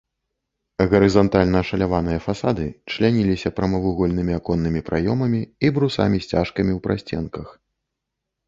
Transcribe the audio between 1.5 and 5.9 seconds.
ашаляваныя фасады чляніліся прамавугольнымі аконнымі праёмамі і